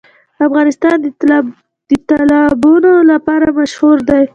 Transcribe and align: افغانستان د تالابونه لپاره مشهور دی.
افغانستان 0.47 0.95
د 1.89 1.91
تالابونه 2.11 2.91
لپاره 3.11 3.47
مشهور 3.59 3.97
دی. 4.09 4.23